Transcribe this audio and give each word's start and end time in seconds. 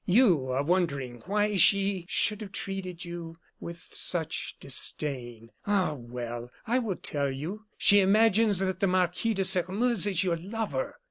You 0.07 0.47
are 0.47 0.63
wondering 0.63 1.21
why 1.27 1.57
she 1.57 2.07
should 2.09 2.41
have 2.41 2.51
treated 2.53 3.05
you 3.05 3.37
with 3.59 3.89
such 3.93 4.55
disdain. 4.59 5.51
Ah, 5.67 5.93
well! 5.93 6.49
I 6.65 6.79
will 6.79 6.95
tell 6.97 7.29
you: 7.29 7.67
she 7.77 7.99
imagines 7.99 8.57
that 8.57 8.79
the 8.79 8.87
Marquis 8.87 9.35
de 9.35 9.43
Sairmeuse 9.43 10.07
is 10.07 10.23
your 10.23 10.37
lover." 10.37 10.95